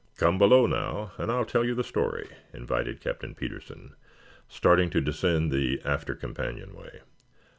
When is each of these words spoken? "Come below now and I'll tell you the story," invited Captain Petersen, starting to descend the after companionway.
"Come 0.17 0.39
below 0.39 0.65
now 0.65 1.11
and 1.19 1.31
I'll 1.31 1.45
tell 1.45 1.63
you 1.63 1.75
the 1.75 1.83
story," 1.83 2.27
invited 2.55 3.01
Captain 3.01 3.35
Petersen, 3.35 3.93
starting 4.47 4.89
to 4.89 4.99
descend 4.99 5.51
the 5.51 5.79
after 5.85 6.15
companionway. 6.15 7.01